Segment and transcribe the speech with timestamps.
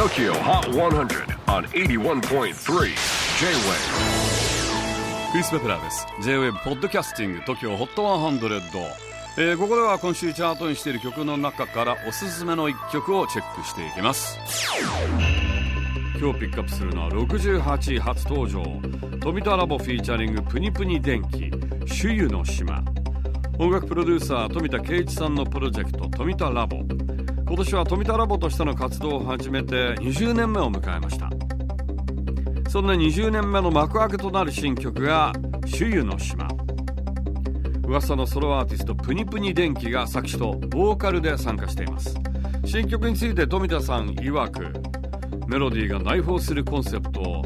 [0.00, 2.52] TOKYO HOT 100 on 81.3 J-WAVE.
[5.30, 6.06] クリス・ベプラーです。
[6.22, 8.80] J-WAVE ポッドキャスティング TOKYO HOT 100、
[9.36, 14.38] えー、ここでは今週チャートにしている曲の中からおすすめの一曲をチェックしていきます。
[16.18, 18.62] 今日ピックアップするのは68位初登場。
[19.20, 21.50] 富田ラボフィーチャリングプニプニ電気
[21.84, 22.82] 周遊の島。
[23.58, 26.78] 音楽プロデューサー富田圭一さんのプロジェクト富田ラボ。
[27.50, 31.28] 今年は富田ラボとしての活動を始めて20年目を迎えました。
[32.70, 35.32] そんな20年目の幕開けとなる新曲が
[35.66, 36.46] 「周遊の島」
[37.84, 42.16] 噂のソロアーティストプニプニ電気が作詞とボーカルで参加しています。
[42.64, 44.72] 新曲について富田さん曰く
[45.48, 47.42] メロディーが内包するコンセプトを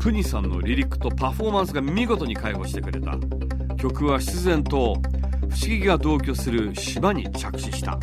[0.00, 3.16] プニさんのリリックとパフォーマンスが見事に解放してくれた。
[3.76, 7.96] 曲は必然と不思議が同居する島に着地した。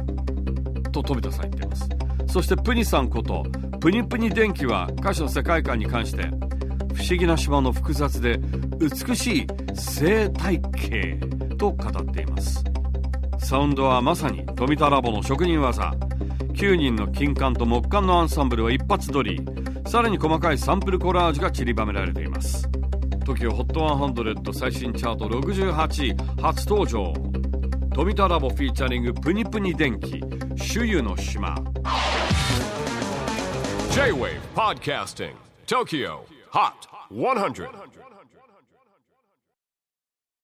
[0.91, 1.89] と富田さん言っています。
[2.27, 3.43] そしてプニさんこと
[3.79, 6.23] プニプニ電気は歌詞の世界観に関して
[6.93, 8.39] 不思議な島の複雑で
[8.79, 11.19] 美しい生態系
[11.57, 12.63] と語っています。
[13.39, 15.93] サウンドはまさに富田ラボの職人技。
[16.53, 19.41] 9人の金管と木管のアンサンブルは一発撮り。
[19.87, 22.67] さらに細かいサンプルコラージュが散りばめられています。
[23.25, 27.13] TOKIOHOT100 最新チャート68位初登場。
[27.93, 30.21] 富田ラボフィーチャリングプニプニ電気
[30.60, 31.54] 周遊の島
[33.92, 35.34] J-WAVE PODCASTING
[35.66, 37.68] TOKYO HOT 100